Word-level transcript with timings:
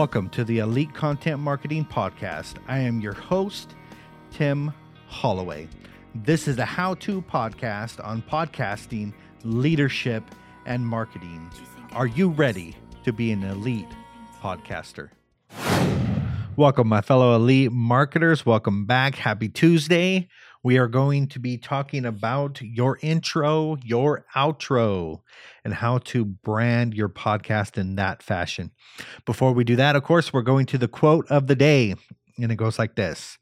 Welcome 0.00 0.30
to 0.30 0.44
the 0.44 0.60
Elite 0.60 0.94
Content 0.94 1.40
Marketing 1.40 1.84
Podcast. 1.84 2.54
I 2.66 2.78
am 2.78 3.02
your 3.02 3.12
host, 3.12 3.74
Tim 4.30 4.72
Holloway. 5.08 5.68
This 6.14 6.48
is 6.48 6.56
a 6.56 6.64
how 6.64 6.94
to 6.94 7.20
podcast 7.20 8.02
on 8.02 8.22
podcasting, 8.22 9.12
leadership, 9.44 10.24
and 10.64 10.86
marketing. 10.86 11.50
Are 11.92 12.06
you 12.06 12.30
ready 12.30 12.78
to 13.04 13.12
be 13.12 13.30
an 13.30 13.44
elite 13.44 13.90
podcaster? 14.42 15.10
Welcome, 16.56 16.88
my 16.88 17.02
fellow 17.02 17.36
elite 17.36 17.70
marketers. 17.70 18.46
Welcome 18.46 18.86
back. 18.86 19.16
Happy 19.16 19.50
Tuesday. 19.50 20.28
We 20.62 20.76
are 20.76 20.88
going 20.88 21.28
to 21.28 21.38
be 21.38 21.56
talking 21.56 22.04
about 22.04 22.60
your 22.60 22.98
intro, 23.00 23.78
your 23.82 24.26
outro, 24.36 25.22
and 25.64 25.72
how 25.72 25.98
to 25.98 26.26
brand 26.26 26.92
your 26.92 27.08
podcast 27.08 27.78
in 27.78 27.96
that 27.96 28.22
fashion. 28.22 28.70
Before 29.24 29.54
we 29.54 29.64
do 29.64 29.76
that, 29.76 29.96
of 29.96 30.04
course, 30.04 30.34
we're 30.34 30.42
going 30.42 30.66
to 30.66 30.76
the 30.76 30.86
quote 30.86 31.26
of 31.30 31.46
the 31.46 31.54
day, 31.54 31.94
and 32.36 32.52
it 32.52 32.56
goes 32.56 32.78
like 32.78 32.94
this 32.94 33.38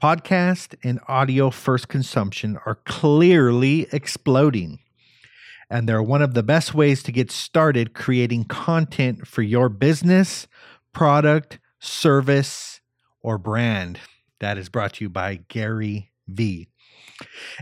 Podcast 0.00 0.76
and 0.84 1.00
audio 1.08 1.50
first 1.50 1.88
consumption 1.88 2.56
are 2.64 2.78
clearly 2.84 3.88
exploding. 3.90 4.78
And 5.68 5.88
they're 5.88 6.02
one 6.04 6.22
of 6.22 6.34
the 6.34 6.44
best 6.44 6.72
ways 6.72 7.02
to 7.02 7.10
get 7.10 7.32
started 7.32 7.94
creating 7.94 8.44
content 8.44 9.26
for 9.26 9.42
your 9.42 9.68
business, 9.68 10.46
product, 10.92 11.58
service, 11.80 12.80
or 13.22 13.38
brand. 13.38 13.98
That 14.38 14.56
is 14.56 14.68
brought 14.68 14.94
to 14.94 15.04
you 15.04 15.08
by 15.10 15.40
Gary 15.48 16.12
V. 16.28 16.68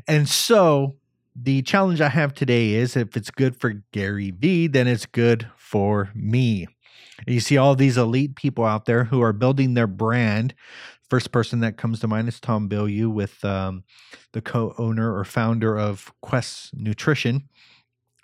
And 0.06 0.28
so 0.28 0.96
the 1.34 1.62
challenge 1.62 2.00
I 2.00 2.08
have 2.08 2.34
today 2.34 2.74
is 2.74 2.96
if 2.96 3.16
it's 3.16 3.30
good 3.30 3.56
for 3.56 3.82
Gary 3.92 4.30
V, 4.30 4.66
then 4.66 4.86
it's 4.86 5.06
good 5.06 5.48
for 5.56 6.10
me. 6.14 6.66
You 7.26 7.40
see 7.40 7.56
all 7.56 7.74
these 7.74 7.96
elite 7.96 8.34
people 8.36 8.64
out 8.64 8.84
there 8.84 9.04
who 9.04 9.22
are 9.22 9.32
building 9.32 9.74
their 9.74 9.86
brand. 9.86 10.54
First 11.08 11.30
person 11.30 11.60
that 11.60 11.76
comes 11.76 12.00
to 12.00 12.08
mind 12.08 12.28
is 12.28 12.40
Tom 12.40 12.68
Bilyeu 12.68 13.12
with 13.12 13.44
um, 13.44 13.84
the 14.32 14.40
co-owner 14.40 15.14
or 15.14 15.24
founder 15.24 15.78
of 15.78 16.12
Quest 16.20 16.74
Nutrition 16.74 17.48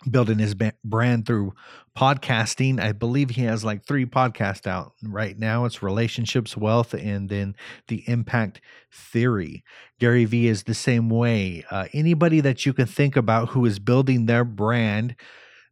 building 0.09 0.39
his 0.39 0.55
brand 0.85 1.27
through 1.27 1.55
podcasting. 1.97 2.81
I 2.81 2.93
believe 2.93 3.31
he 3.31 3.43
has 3.43 3.65
like 3.65 3.85
three 3.85 4.07
podcasts 4.07 4.67
out 4.67 4.93
right 5.03 5.37
now. 5.37 5.65
It's 5.65 5.83
relationships, 5.83 6.57
wealth, 6.57 6.95
and 6.95 7.29
then 7.29 7.57
the 7.89 8.05
impact 8.09 8.61
theory. 8.93 9.65
Gary 9.99 10.25
Vee 10.25 10.47
is 10.47 10.65
the 10.65 10.75
same 10.75 11.11
way. 11.11 11.65
Uh, 11.71 11.87
anybody 11.93 12.41
that 12.41 12.65
you 12.65 12.73
can 12.73 12.87
think 12.87 13.17
about 13.17 13.51
who 13.51 13.65
is 13.65 13.79
building 13.79 14.27
their 14.27 14.45
brand, 14.45 15.17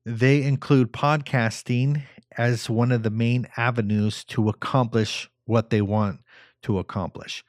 they 0.04 0.42
include 0.42 0.92
podcasting 0.92 2.02
as 2.36 2.68
one 2.68 2.90
of 2.90 3.02
the 3.02 3.10
main 3.10 3.46
avenues 3.56 4.24
to 4.24 4.48
accomplish 4.48 5.30
what 5.44 5.70
they 5.70 5.80
want 5.80 6.20
to 6.62 6.78
accomplish. 6.78 7.44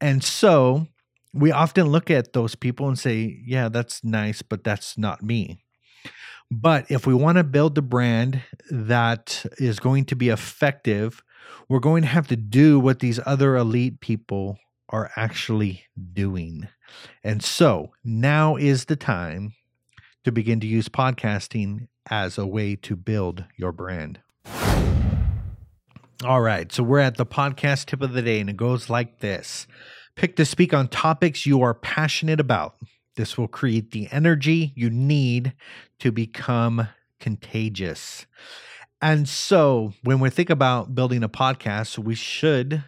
And 0.00 0.22
so 0.22 0.86
we 1.32 1.50
often 1.50 1.86
look 1.86 2.10
at 2.10 2.34
those 2.34 2.54
people 2.54 2.88
and 2.88 2.98
say, 2.98 3.40
yeah, 3.46 3.70
that's 3.70 4.04
nice, 4.04 4.42
but 4.42 4.62
that's 4.62 4.98
not 4.98 5.22
me 5.22 5.64
but 6.50 6.90
if 6.90 7.06
we 7.06 7.14
want 7.14 7.38
to 7.38 7.44
build 7.44 7.74
the 7.74 7.82
brand 7.82 8.42
that 8.70 9.44
is 9.58 9.78
going 9.78 10.04
to 10.06 10.16
be 10.16 10.28
effective, 10.28 11.22
we're 11.68 11.78
going 11.78 12.02
to 12.02 12.08
have 12.08 12.26
to 12.28 12.36
do 12.36 12.80
what 12.80 12.98
these 12.98 13.20
other 13.24 13.56
elite 13.56 14.00
people 14.00 14.58
are 14.88 15.10
actually 15.16 15.84
doing. 16.12 16.68
And 17.22 17.42
so 17.42 17.92
now 18.02 18.56
is 18.56 18.86
the 18.86 18.96
time 18.96 19.54
to 20.24 20.32
begin 20.32 20.60
to 20.60 20.66
use 20.66 20.88
podcasting 20.88 21.86
as 22.10 22.36
a 22.36 22.46
way 22.46 22.74
to 22.76 22.96
build 22.96 23.44
your 23.56 23.72
brand. 23.72 24.20
All 26.24 26.40
right, 26.42 26.70
so 26.70 26.82
we're 26.82 26.98
at 26.98 27.16
the 27.16 27.24
podcast 27.24 27.86
tip 27.86 28.02
of 28.02 28.12
the 28.12 28.20
day, 28.20 28.40
and 28.40 28.50
it 28.50 28.56
goes 28.56 28.90
like 28.90 29.20
this 29.20 29.66
Pick 30.16 30.36
to 30.36 30.44
speak 30.44 30.74
on 30.74 30.88
topics 30.88 31.46
you 31.46 31.62
are 31.62 31.72
passionate 31.72 32.40
about. 32.40 32.74
This 33.20 33.36
will 33.36 33.48
create 33.48 33.90
the 33.90 34.08
energy 34.10 34.72
you 34.74 34.88
need 34.88 35.52
to 35.98 36.10
become 36.10 36.88
contagious. 37.18 38.24
And 39.02 39.28
so, 39.28 39.92
when 40.02 40.20
we 40.20 40.30
think 40.30 40.48
about 40.48 40.94
building 40.94 41.22
a 41.22 41.28
podcast, 41.28 41.98
we 41.98 42.14
should 42.14 42.82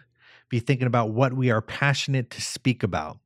be 0.49 0.59
thinking 0.59 0.87
about 0.87 1.11
what 1.11 1.33
we 1.33 1.51
are 1.51 1.61
passionate 1.61 2.31
to 2.31 2.41
speak 2.41 2.81
about. 2.81 3.19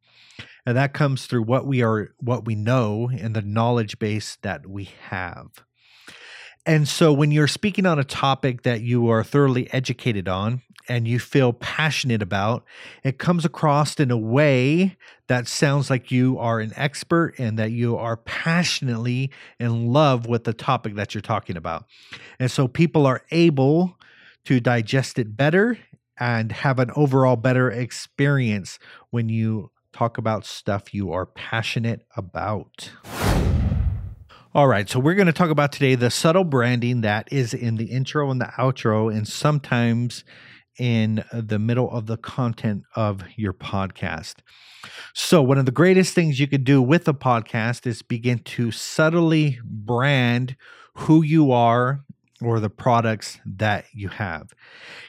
And 0.65 0.75
that 0.75 0.93
comes 0.93 1.27
through 1.27 1.43
what 1.43 1.65
we 1.65 1.81
are 1.81 2.13
what 2.17 2.43
we 2.43 2.55
know 2.55 3.09
and 3.17 3.33
the 3.33 3.41
knowledge 3.41 3.99
base 3.99 4.37
that 4.41 4.67
we 4.67 4.89
have. 5.07 5.63
And 6.65 6.89
so 6.89 7.13
when 7.13 7.31
you're 7.31 7.47
speaking 7.47 7.85
on 7.85 7.99
a 7.99 8.03
topic 8.03 8.63
that 8.63 8.81
you 8.81 9.07
are 9.07 9.23
thoroughly 9.23 9.71
educated 9.71 10.27
on 10.27 10.61
and 10.87 11.07
you 11.07 11.19
feel 11.19 11.53
passionate 11.53 12.21
about, 12.21 12.63
it 13.03 13.17
comes 13.17 13.45
across 13.45 13.99
in 13.99 14.11
a 14.11 14.17
way 14.17 14.97
that 15.27 15.47
sounds 15.47 15.89
like 15.89 16.11
you 16.11 16.37
are 16.39 16.59
an 16.59 16.71
expert 16.75 17.35
and 17.37 17.59
that 17.59 17.71
you 17.71 17.97
are 17.97 18.17
passionately 18.17 19.31
in 19.59 19.91
love 19.91 20.27
with 20.27 20.45
the 20.45 20.53
topic 20.53 20.95
that 20.95 21.13
you're 21.13 21.21
talking 21.21 21.57
about. 21.57 21.85
And 22.39 22.49
so 22.49 22.67
people 22.67 23.05
are 23.05 23.23
able 23.31 23.97
to 24.45 24.59
digest 24.59 25.19
it 25.19 25.35
better 25.35 25.77
and 26.19 26.51
have 26.51 26.79
an 26.79 26.91
overall 26.95 27.35
better 27.35 27.69
experience 27.69 28.79
when 29.09 29.29
you 29.29 29.71
talk 29.91 30.17
about 30.17 30.45
stuff 30.45 30.93
you 30.93 31.11
are 31.11 31.25
passionate 31.25 32.05
about. 32.15 32.91
All 34.53 34.67
right, 34.67 34.89
so 34.89 34.99
we're 34.99 35.13
going 35.13 35.27
to 35.27 35.33
talk 35.33 35.49
about 35.49 35.71
today 35.71 35.93
the 35.95 36.09
subtle 36.09 36.43
branding 36.43 37.01
that 37.01 37.27
is 37.31 37.53
in 37.53 37.75
the 37.75 37.85
intro 37.85 38.31
and 38.31 38.41
the 38.41 38.51
outro, 38.57 39.13
and 39.13 39.27
sometimes 39.27 40.23
in 40.79 41.23
the 41.33 41.59
middle 41.59 41.89
of 41.91 42.05
the 42.05 42.17
content 42.17 42.83
of 42.95 43.23
your 43.35 43.53
podcast. 43.53 44.35
So, 45.13 45.41
one 45.41 45.57
of 45.57 45.65
the 45.65 45.71
greatest 45.71 46.13
things 46.13 46.39
you 46.39 46.47
could 46.47 46.63
do 46.63 46.81
with 46.81 47.07
a 47.07 47.13
podcast 47.13 47.85
is 47.87 48.01
begin 48.01 48.39
to 48.39 48.71
subtly 48.71 49.59
brand 49.63 50.55
who 50.95 51.23
you 51.23 51.51
are 51.51 52.01
or 52.41 52.59
the 52.59 52.69
products 52.69 53.39
that 53.45 53.85
you 53.93 54.09
have. 54.09 54.53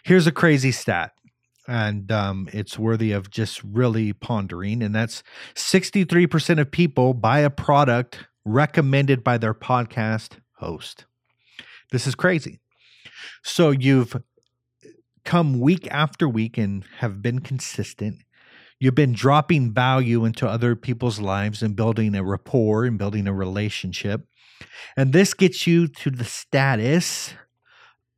Here's 0.02 0.26
a 0.26 0.32
crazy 0.32 0.72
stat 0.72 1.12
and 1.68 2.10
um, 2.10 2.48
it's 2.52 2.78
worthy 2.78 3.12
of 3.12 3.30
just 3.30 3.62
really 3.62 4.14
pondering. 4.14 4.82
And 4.82 4.94
that's 4.94 5.22
63% 5.54 6.58
of 6.58 6.70
people 6.70 7.12
buy 7.12 7.40
a 7.40 7.50
product 7.50 8.26
recommended 8.46 9.22
by 9.22 9.36
their 9.36 9.52
podcast 9.52 10.38
host. 10.56 11.04
This 11.92 12.06
is 12.06 12.14
crazy. 12.14 12.60
So 13.42 13.70
you've 13.70 14.16
come 15.28 15.60
week 15.60 15.86
after 15.90 16.26
week 16.26 16.56
and 16.56 16.82
have 17.00 17.20
been 17.20 17.38
consistent. 17.40 18.16
You've 18.80 18.94
been 18.94 19.12
dropping 19.12 19.74
value 19.74 20.24
into 20.24 20.48
other 20.48 20.74
people's 20.74 21.20
lives 21.20 21.62
and 21.62 21.76
building 21.76 22.14
a 22.14 22.24
rapport 22.24 22.86
and 22.86 22.96
building 22.96 23.26
a 23.26 23.34
relationship. 23.34 24.26
And 24.96 25.12
this 25.12 25.34
gets 25.34 25.66
you 25.66 25.86
to 25.86 26.10
the 26.10 26.24
status 26.24 27.34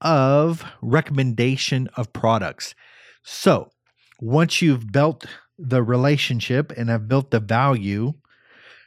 of 0.01 0.65
recommendation 0.81 1.89
of 1.97 2.13
products. 2.13 2.77
So 3.25 3.73
once 4.21 4.63
you've 4.63 4.93
built 4.93 5.27
the 5.59 5.83
relationship 5.83 6.73
and 6.77 6.89
have 6.91 7.09
built 7.09 7.33
the 7.33 7.41
value, 7.41 8.13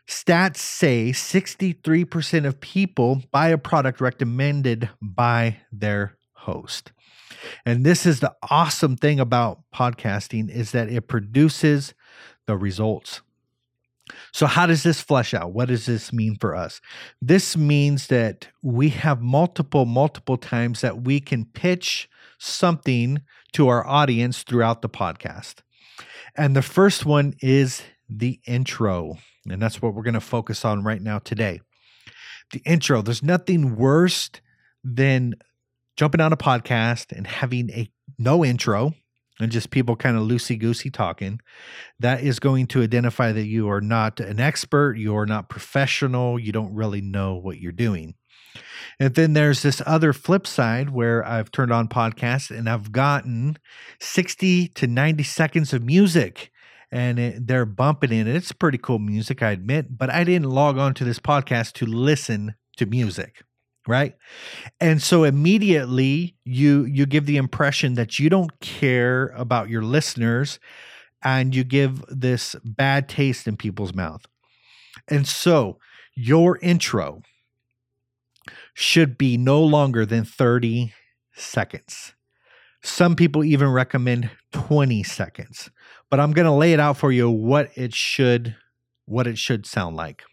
Stats 0.07 0.57
say 0.57 1.09
63% 1.09 2.45
of 2.45 2.61
people 2.61 3.21
buy 3.31 3.49
a 3.49 3.57
product 3.57 3.99
recommended 3.99 4.89
by 5.01 5.57
their 5.73 6.15
host. 6.31 6.93
And 7.65 7.85
this 7.85 8.05
is 8.05 8.19
the 8.19 8.33
awesome 8.49 8.95
thing 8.95 9.19
about 9.19 9.61
podcasting 9.73 10.49
is 10.49 10.71
that 10.71 10.89
it 10.89 11.07
produces 11.07 11.93
the 12.45 12.57
results. 12.57 13.21
So 14.31 14.47
how 14.47 14.65
does 14.65 14.83
this 14.83 15.01
flesh 15.01 15.33
out? 15.33 15.53
What 15.53 15.69
does 15.69 15.85
this 15.85 16.11
mean 16.11 16.35
for 16.35 16.55
us? 16.55 16.81
This 17.21 17.55
means 17.55 18.07
that 18.07 18.49
we 18.61 18.89
have 18.89 19.21
multiple 19.21 19.85
multiple 19.85 20.37
times 20.37 20.81
that 20.81 21.03
we 21.03 21.19
can 21.19 21.45
pitch 21.45 22.09
something 22.37 23.21
to 23.53 23.67
our 23.69 23.85
audience 23.87 24.43
throughout 24.43 24.81
the 24.81 24.89
podcast. 24.89 25.55
And 26.35 26.55
the 26.55 26.61
first 26.61 27.05
one 27.05 27.35
is 27.41 27.83
the 28.09 28.39
intro. 28.45 29.17
And 29.49 29.61
that's 29.61 29.81
what 29.81 29.93
we're 29.93 30.03
going 30.03 30.13
to 30.15 30.19
focus 30.21 30.65
on 30.65 30.83
right 30.83 31.01
now 31.01 31.19
today. 31.19 31.61
The 32.51 32.61
intro. 32.65 33.01
There's 33.01 33.23
nothing 33.23 33.75
worse 33.75 34.29
than 34.83 35.35
jumping 35.97 36.21
on 36.21 36.33
a 36.33 36.37
podcast 36.37 37.15
and 37.15 37.27
having 37.27 37.69
a 37.71 37.89
no 38.17 38.43
intro 38.43 38.93
and 39.39 39.51
just 39.51 39.71
people 39.71 39.95
kind 39.95 40.15
of 40.15 40.23
loosey 40.23 40.57
goosey 40.59 40.89
talking. 40.89 41.39
That 41.99 42.21
is 42.21 42.39
going 42.39 42.67
to 42.67 42.83
identify 42.83 43.31
that 43.31 43.45
you 43.45 43.69
are 43.69 43.81
not 43.81 44.19
an 44.19 44.39
expert, 44.39 44.97
you 44.97 45.15
are 45.15 45.25
not 45.25 45.49
professional, 45.49 46.39
you 46.39 46.51
don't 46.51 46.73
really 46.73 47.01
know 47.01 47.35
what 47.35 47.59
you're 47.59 47.71
doing. 47.71 48.15
And 48.99 49.15
then 49.15 49.33
there's 49.33 49.63
this 49.63 49.81
other 49.85 50.13
flip 50.13 50.45
side 50.45 50.91
where 50.91 51.25
I've 51.25 51.51
turned 51.51 51.73
on 51.73 51.87
podcasts 51.87 52.55
and 52.55 52.69
I've 52.69 52.91
gotten 52.91 53.57
60 53.99 54.67
to 54.69 54.87
90 54.87 55.23
seconds 55.23 55.73
of 55.73 55.83
music 55.83 56.51
and 56.91 57.17
it, 57.17 57.47
they're 57.47 57.65
bumping 57.65 58.11
in 58.11 58.27
it. 58.27 58.35
It's 58.35 58.51
pretty 58.51 58.77
cool 58.77 58.99
music, 58.99 59.41
I 59.41 59.51
admit, 59.51 59.97
but 59.97 60.11
I 60.11 60.23
didn't 60.23 60.49
log 60.49 60.77
on 60.77 60.93
to 60.95 61.03
this 61.03 61.19
podcast 61.19 61.73
to 61.73 61.87
listen 61.87 62.53
to 62.77 62.85
music. 62.85 63.43
Right? 63.87 64.15
And 64.79 65.01
so 65.01 65.23
immediately 65.23 66.35
you 66.45 66.85
you 66.85 67.05
give 67.05 67.25
the 67.25 67.37
impression 67.37 67.95
that 67.95 68.19
you 68.19 68.29
don't 68.29 68.59
care 68.59 69.27
about 69.35 69.69
your 69.69 69.83
listeners 69.83 70.59
and 71.23 71.55
you 71.55 71.63
give 71.63 72.03
this 72.07 72.55
bad 72.63 73.07
taste 73.07 73.47
in 73.47 73.57
people's 73.57 73.93
mouth. 73.93 74.25
And 75.07 75.27
so 75.27 75.79
your 76.15 76.57
intro 76.59 77.21
should 78.73 79.17
be 79.17 79.37
no 79.37 79.63
longer 79.63 80.05
than 80.05 80.25
30 80.25 80.93
seconds. 81.33 82.13
Some 82.81 83.15
people 83.15 83.43
even 83.43 83.69
recommend 83.69 84.29
20 84.51 85.03
seconds. 85.03 85.69
But 86.09 86.19
i'm 86.19 86.31
going 86.31 86.45
to 86.45 86.51
lay 86.51 86.73
it 86.73 86.79
out 86.79 86.97
for 86.97 87.11
you 87.11 87.27
what 87.27 87.71
it 87.75 87.91
should 87.91 88.55
what 89.05 89.25
it 89.25 89.37
should 89.37 89.65
sound 89.65 89.95
like 89.95 90.23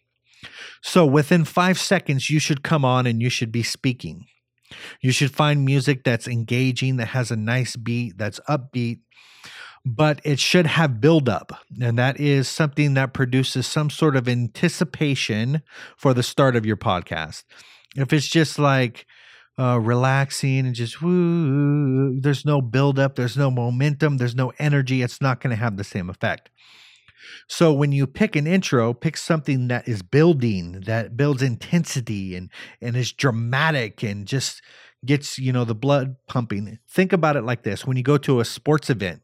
so 0.82 1.04
within 1.06 1.44
five 1.44 1.78
seconds, 1.78 2.30
you 2.30 2.38
should 2.38 2.62
come 2.62 2.84
on 2.84 3.06
and 3.06 3.20
you 3.20 3.30
should 3.30 3.52
be 3.52 3.62
speaking. 3.62 4.26
You 5.00 5.12
should 5.12 5.32
find 5.32 5.64
music 5.64 6.04
that's 6.04 6.28
engaging, 6.28 6.96
that 6.96 7.08
has 7.08 7.30
a 7.30 7.36
nice 7.36 7.76
beat, 7.76 8.18
that's 8.18 8.40
upbeat, 8.48 9.00
but 9.84 10.20
it 10.24 10.38
should 10.38 10.66
have 10.66 11.00
buildup. 11.00 11.52
And 11.80 11.98
that 11.98 12.20
is 12.20 12.48
something 12.48 12.94
that 12.94 13.12
produces 13.12 13.66
some 13.66 13.90
sort 13.90 14.16
of 14.16 14.28
anticipation 14.28 15.62
for 15.96 16.14
the 16.14 16.22
start 16.22 16.54
of 16.56 16.64
your 16.64 16.76
podcast. 16.76 17.44
If 17.96 18.12
it's 18.12 18.28
just 18.28 18.58
like, 18.58 19.06
uh, 19.58 19.78
relaxing 19.78 20.60
and 20.60 20.74
just 20.74 21.02
woo, 21.02 22.18
there's 22.20 22.46
no 22.46 22.62
buildup, 22.62 23.16
there's 23.16 23.36
no 23.36 23.50
momentum, 23.50 24.16
there's 24.16 24.34
no 24.34 24.52
energy, 24.58 25.02
it's 25.02 25.20
not 25.20 25.40
going 25.40 25.50
to 25.50 25.60
have 25.60 25.76
the 25.76 25.84
same 25.84 26.08
effect. 26.08 26.48
So 27.48 27.72
when 27.72 27.92
you 27.92 28.06
pick 28.06 28.36
an 28.36 28.46
intro, 28.46 28.92
pick 28.94 29.16
something 29.16 29.68
that 29.68 29.88
is 29.88 30.02
building, 30.02 30.80
that 30.86 31.16
builds 31.16 31.42
intensity 31.42 32.34
and 32.34 32.50
and 32.80 32.96
is 32.96 33.12
dramatic 33.12 34.02
and 34.02 34.26
just 34.26 34.62
gets, 35.04 35.38
you 35.38 35.52
know, 35.52 35.64
the 35.64 35.74
blood 35.74 36.16
pumping. 36.28 36.78
Think 36.88 37.12
about 37.12 37.36
it 37.36 37.44
like 37.44 37.62
this. 37.62 37.86
When 37.86 37.96
you 37.96 38.02
go 38.02 38.18
to 38.18 38.40
a 38.40 38.44
sports 38.44 38.90
event 38.90 39.22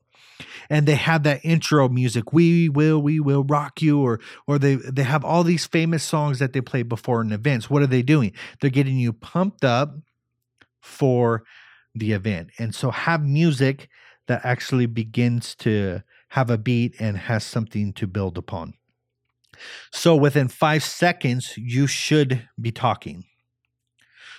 and 0.70 0.86
they 0.86 0.94
have 0.94 1.22
that 1.24 1.40
intro 1.44 1.88
music, 1.88 2.32
we 2.32 2.68
will, 2.68 3.00
we 3.00 3.20
will 3.20 3.44
rock 3.44 3.82
you, 3.82 4.00
or 4.00 4.20
or 4.46 4.58
they 4.58 4.76
they 4.76 5.02
have 5.04 5.24
all 5.24 5.44
these 5.44 5.66
famous 5.66 6.02
songs 6.02 6.38
that 6.38 6.52
they 6.52 6.60
play 6.60 6.82
before 6.82 7.20
in 7.22 7.32
events. 7.32 7.70
What 7.70 7.82
are 7.82 7.86
they 7.86 8.02
doing? 8.02 8.32
They're 8.60 8.70
getting 8.70 8.98
you 8.98 9.12
pumped 9.12 9.64
up 9.64 9.94
for 10.80 11.42
the 11.94 12.12
event. 12.12 12.50
And 12.58 12.74
so 12.74 12.90
have 12.90 13.22
music 13.22 13.88
that 14.28 14.44
actually 14.44 14.86
begins 14.86 15.54
to 15.56 16.02
have 16.28 16.50
a 16.50 16.58
beat 16.58 16.94
and 17.00 17.16
has 17.16 17.44
something 17.44 17.92
to 17.94 18.06
build 18.06 18.36
upon. 18.36 18.74
So 19.92 20.14
within 20.14 20.48
five 20.48 20.84
seconds, 20.84 21.54
you 21.56 21.86
should 21.86 22.48
be 22.60 22.70
talking. 22.72 23.24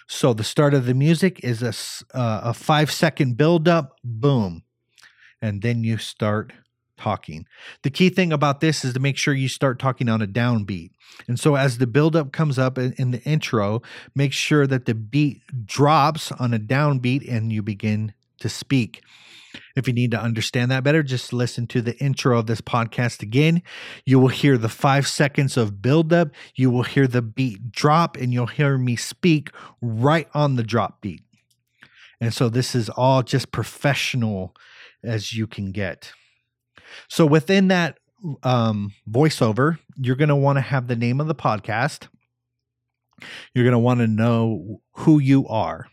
So 0.07 0.33
the 0.33 0.43
start 0.43 0.73
of 0.73 0.85
the 0.85 0.93
music 0.93 1.43
is 1.43 1.61
a, 1.61 1.73
uh, 2.17 2.41
a 2.43 2.53
five 2.53 2.91
second 2.91 3.35
build 3.35 3.67
up, 3.67 3.97
boom, 4.03 4.63
and 5.41 5.61
then 5.61 5.83
you 5.83 5.97
start 5.97 6.53
talking. 6.97 7.45
The 7.83 7.89
key 7.89 8.09
thing 8.09 8.33
about 8.33 8.59
this 8.59 8.83
is 8.83 8.93
to 8.93 8.99
make 8.99 9.17
sure 9.17 9.33
you 9.33 9.49
start 9.49 9.79
talking 9.79 10.09
on 10.09 10.21
a 10.21 10.27
downbeat. 10.27 10.91
And 11.27 11.39
so 11.39 11.55
as 11.55 11.77
the 11.77 11.87
buildup 11.87 12.31
comes 12.31 12.57
up 12.57 12.77
in, 12.77 12.93
in 12.93 13.11
the 13.11 13.21
intro, 13.23 13.81
make 14.15 14.33
sure 14.33 14.65
that 14.67 14.85
the 14.85 14.95
beat 14.95 15.41
drops 15.65 16.31
on 16.33 16.53
a 16.53 16.59
downbeat 16.59 17.29
and 17.31 17.51
you 17.51 17.61
begin 17.61 18.13
to 18.39 18.49
speak. 18.49 19.01
If 19.75 19.87
you 19.87 19.93
need 19.93 20.11
to 20.11 20.19
understand 20.19 20.71
that 20.71 20.83
better, 20.83 21.03
just 21.03 21.33
listen 21.33 21.67
to 21.67 21.81
the 21.81 21.97
intro 21.97 22.37
of 22.37 22.47
this 22.47 22.61
podcast 22.61 23.21
again. 23.21 23.61
You 24.05 24.19
will 24.19 24.27
hear 24.29 24.57
the 24.57 24.69
five 24.69 25.07
seconds 25.07 25.57
of 25.57 25.81
buildup. 25.81 26.29
You 26.55 26.71
will 26.71 26.83
hear 26.83 27.07
the 27.07 27.21
beat 27.21 27.71
drop, 27.71 28.17
and 28.17 28.33
you'll 28.33 28.47
hear 28.47 28.77
me 28.77 28.95
speak 28.95 29.51
right 29.81 30.27
on 30.33 30.55
the 30.55 30.63
drop 30.63 31.01
beat. 31.01 31.21
And 32.19 32.33
so 32.33 32.49
this 32.49 32.73
is 32.73 32.89
all 32.89 33.23
just 33.23 33.51
professional 33.51 34.55
as 35.03 35.33
you 35.33 35.47
can 35.47 35.71
get. 35.71 36.11
So 37.07 37.25
within 37.25 37.67
that 37.67 37.99
um, 38.43 38.93
voiceover, 39.09 39.77
you're 39.95 40.15
going 40.15 40.29
to 40.29 40.35
want 40.35 40.57
to 40.57 40.61
have 40.61 40.87
the 40.87 40.95
name 40.95 41.21
of 41.21 41.27
the 41.27 41.35
podcast. 41.35 42.07
You're 43.53 43.65
going 43.65 43.73
to 43.73 43.79
want 43.79 43.99
to 43.99 44.07
know 44.07 44.81
who 44.93 45.19
you 45.19 45.47
are. 45.47 45.87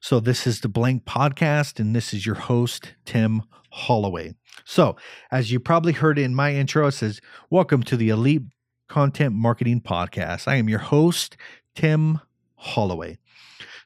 So, 0.00 0.20
this 0.20 0.46
is 0.46 0.60
the 0.60 0.68
Blank 0.68 1.04
Podcast, 1.04 1.78
and 1.78 1.94
this 1.94 2.12
is 2.12 2.26
your 2.26 2.34
host, 2.34 2.94
Tim 3.04 3.42
Holloway. 3.70 4.34
So, 4.64 4.96
as 5.30 5.52
you 5.52 5.60
probably 5.60 5.92
heard 5.92 6.18
in 6.18 6.34
my 6.34 6.54
intro, 6.54 6.88
it 6.88 6.92
says, 6.92 7.20
Welcome 7.50 7.82
to 7.84 7.96
the 7.96 8.08
Elite 8.08 8.42
Content 8.88 9.34
Marketing 9.34 9.80
Podcast. 9.80 10.48
I 10.48 10.56
am 10.56 10.68
your 10.68 10.80
host, 10.80 11.36
Tim 11.74 12.20
Holloway. 12.56 13.18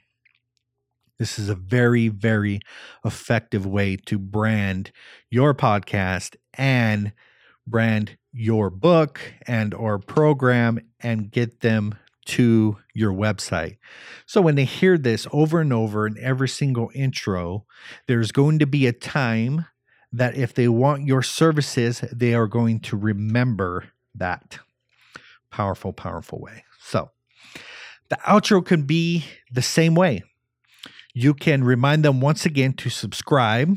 This 1.17 1.37
is 1.37 1.49
a 1.49 1.55
very, 1.55 2.07
very 2.07 2.61
effective 3.03 3.65
way 3.65 3.97
to 4.05 4.17
brand 4.17 4.91
your 5.29 5.53
podcast 5.53 6.37
and 6.53 7.11
brand 7.69 8.17
your 8.31 8.69
book 8.69 9.19
and 9.47 9.73
or 9.73 9.99
program 9.99 10.79
and 10.99 11.31
get 11.31 11.61
them 11.61 11.95
to 12.25 12.77
your 12.93 13.11
website. 13.11 13.77
So 14.25 14.41
when 14.41 14.55
they 14.55 14.65
hear 14.65 14.97
this 14.97 15.25
over 15.33 15.61
and 15.61 15.73
over 15.73 16.05
in 16.05 16.17
every 16.19 16.47
single 16.47 16.91
intro, 16.93 17.65
there's 18.07 18.31
going 18.31 18.59
to 18.59 18.67
be 18.67 18.85
a 18.85 18.93
time 18.93 19.65
that 20.11 20.35
if 20.35 20.53
they 20.53 20.67
want 20.67 21.05
your 21.05 21.23
services, 21.23 22.01
they 22.11 22.33
are 22.33 22.47
going 22.47 22.81
to 22.81 22.97
remember 22.97 23.85
that. 24.15 24.59
Powerful, 25.51 25.93
powerful 25.93 26.39
way. 26.39 26.63
So 26.81 27.09
the 28.09 28.17
outro 28.17 28.63
can 28.63 28.83
be 28.83 29.25
the 29.51 29.61
same 29.61 29.95
way. 29.95 30.23
You 31.13 31.33
can 31.33 31.63
remind 31.63 32.05
them 32.05 32.21
once 32.21 32.45
again 32.45 32.73
to 32.73 32.89
subscribe 32.89 33.75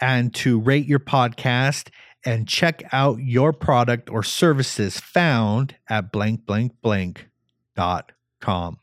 and 0.00 0.34
to 0.34 0.60
rate 0.60 0.86
your 0.86 0.98
podcast 0.98 1.88
and 2.26 2.46
check 2.46 2.82
out 2.92 3.20
your 3.20 3.52
product 3.52 4.10
or 4.10 4.22
services 4.22 5.00
found 5.00 5.76
at 5.88 6.12
blank 6.12 6.44
blank 6.44 6.72
blank 6.82 7.28
dot 7.74 8.12
com. 8.40 8.80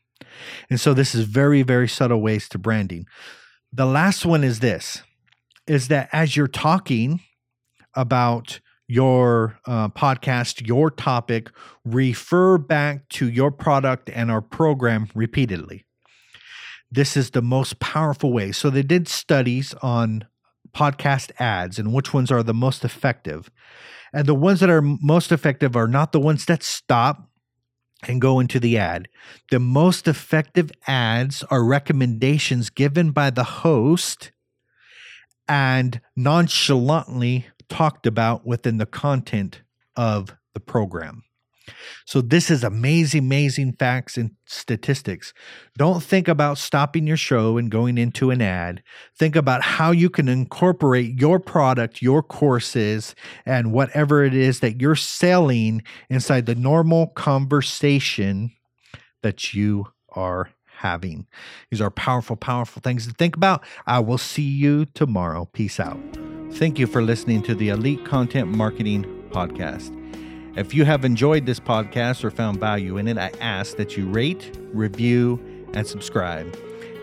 And 0.70 0.80
so 0.80 0.94
this 0.96 1.14
is 1.14 1.26
very, 1.26 1.62
very 1.62 1.88
subtle 1.88 2.22
ways 2.22 2.50
to 2.50 2.58
branding. 2.58 3.06
The 3.72 3.86
last 3.86 4.26
one 4.26 4.44
is 4.44 4.60
this 4.60 5.04
is 5.68 5.90
that 5.90 6.10
as 6.12 6.36
you're 6.36 6.48
talking 6.48 7.20
about 7.94 8.60
your 8.88 9.60
uh, 9.66 9.90
podcast, 9.90 10.68
your 10.68 10.92
topic, 10.92 11.50
refer 11.86 12.58
back 12.58 13.08
to 13.10 13.30
your 13.30 13.52
product 13.52 14.10
and 14.10 14.32
our 14.32 14.42
program 14.42 15.08
repeatedly. 15.16 15.86
this 16.94 17.18
is 17.18 17.32
the 17.32 17.42
most 17.42 17.80
powerful 17.80 18.32
way. 18.32 18.52
So 18.52 18.70
they 18.70 18.84
did 18.84 19.08
studies 19.08 19.74
on 19.82 20.26
podcast 20.76 21.32
ads 21.40 21.80
and 21.80 21.94
which 21.94 22.14
ones 22.14 22.32
are 22.32 22.44
the 22.44 22.54
most 22.54 22.84
effective. 22.84 23.50
And 24.14 24.28
the 24.28 24.36
ones 24.36 24.60
that 24.60 24.70
are 24.70 24.82
most 24.82 25.32
effective 25.32 25.76
are 25.76 25.88
not 25.88 26.12
the 26.12 26.20
ones 26.20 26.46
that 26.46 26.64
stop 26.64 27.30
and 28.08 28.22
go 28.22 28.40
into 28.40 28.60
the 28.60 28.78
ad. 28.78 29.08
The 29.50 29.60
most 29.60 30.08
effective 30.08 30.72
ads 30.88 31.44
are 31.44 31.64
recommendations 31.64 32.70
given 32.70 33.12
by 33.12 33.30
the 33.30 33.44
host 33.44 34.32
and 35.48 36.00
nonchalantly 36.16 37.48
talked 37.70 38.06
about 38.06 38.46
within 38.46 38.78
the 38.78 38.86
content 38.86 39.62
of 39.96 40.36
the 40.54 40.60
program. 40.60 41.24
So, 42.06 42.22
this 42.22 42.52
is 42.52 42.64
amazing, 42.64 43.24
amazing 43.24 43.74
facts 43.80 44.18
and 44.18 44.32
statistics. 44.46 45.34
Don't 45.78 46.04
think 46.04 46.28
about 46.28 46.58
stopping 46.58 47.08
your 47.08 47.18
show 47.18 47.58
and 47.58 47.72
going 47.72 47.98
into 47.98 48.32
an 48.32 48.42
ad. 48.42 48.84
Think 49.18 49.36
about 49.36 49.64
how 49.64 49.92
you 49.92 50.10
can 50.10 50.28
incorporate 50.28 51.20
your 51.20 51.40
product, 51.40 52.02
your 52.02 52.22
courses, 52.22 53.16
and 53.46 53.72
whatever 53.72 54.24
it 54.24 54.34
is 54.34 54.60
that 54.60 54.82
you're 54.82 54.96
selling 54.96 55.84
inside 56.10 56.46
the 56.46 56.56
normal 56.56 57.08
conversation 57.08 58.52
that 59.22 59.54
you 59.54 59.88
are 60.10 60.50
having. 60.78 61.26
These 61.72 61.82
are 61.82 61.90
powerful, 61.90 62.36
powerful 62.36 62.82
things 62.82 63.08
to 63.08 63.14
think 63.14 63.36
about. 63.36 63.64
I 63.88 64.00
will 64.00 64.18
see 64.18 64.44
you 64.44 64.86
tomorrow. 64.86 65.46
Peace 65.54 65.80
out. 65.80 66.00
Thank 66.52 66.78
you 66.78 66.86
for 66.86 67.02
listening 67.02 67.42
to 67.44 67.56
the 67.56 67.70
Elite 67.70 68.06
Content 68.06 68.50
Marketing 68.50 69.04
Podcast. 69.32 70.03
If 70.56 70.76
you 70.76 70.86
have 70.86 71.04
enjoyed 71.04 71.48
this 71.48 71.60
podcast 71.60 72.24
or 72.24 72.30
found 72.30 72.60
value 72.60 72.98
in 72.98 73.08
it, 73.08 73.18
I 73.18 73.32
ask 73.40 73.76
that 73.78 73.98
you 73.98 74.08
rate, 74.08 74.56
review, 74.72 75.40
and 75.74 75.88
subscribe. 75.88 76.56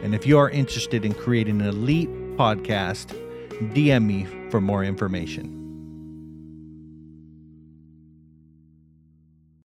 And 0.05 0.15
if 0.15 0.25
you 0.25 0.39
are 0.39 0.49
interested 0.51 1.05
in 1.05 1.15
creating 1.15 1.61
an 1.61 1.67
elite 1.67 2.09
podcast, 2.37 3.07
DM 3.75 4.05
me 4.07 4.29
for 4.51 4.61
more 4.61 4.85
information. 4.85 5.60